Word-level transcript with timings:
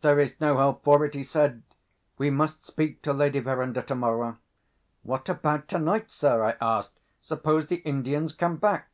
"There 0.00 0.18
is 0.18 0.40
no 0.40 0.56
help 0.56 0.82
for 0.82 1.04
it," 1.04 1.12
he 1.14 1.22
said. 1.22 1.62
"We 2.16 2.30
must 2.30 2.64
speak 2.64 3.02
to 3.02 3.12
Lady 3.12 3.38
Verinder 3.38 3.82
tomorrow." 3.82 4.38
"What 5.02 5.28
about 5.28 5.68
tonight, 5.68 6.10
sir?" 6.10 6.42
I 6.42 6.56
asked. 6.58 6.98
"Suppose 7.20 7.66
the 7.66 7.82
Indians 7.82 8.32
come 8.32 8.56
back?" 8.56 8.88